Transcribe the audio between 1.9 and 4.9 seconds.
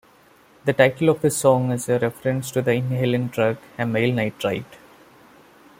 reference to the inhalant drug amyl nitrite.